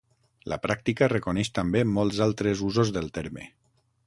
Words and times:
La 0.53 0.57
pràctica 0.63 1.09
reconeix 1.13 1.51
també 1.59 1.85
molts 2.01 2.23
altres 2.29 2.65
usos 2.71 2.95
del 2.97 3.13
terme. 3.21 3.47